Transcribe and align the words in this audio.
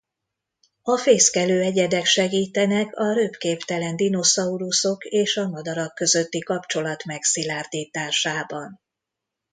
A 0.81 0.97
fészkelő 0.97 1.61
egyedek 1.61 2.05
segítenek 2.05 2.95
a 2.97 3.13
röpképtelen 3.13 3.95
dinoszauruszok 3.95 5.03
és 5.05 5.37
a 5.37 5.47
madarak 5.49 5.93
közötti 5.95 6.39
kapcsolat 6.39 7.03
megszilárdításában. 7.05 8.81